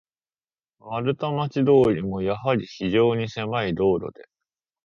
[0.79, 4.27] 丸太町通も、やはり非常にせまい道路で、